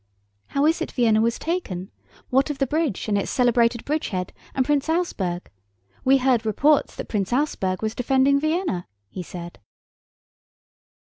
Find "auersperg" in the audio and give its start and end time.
4.89-5.45, 7.31-7.83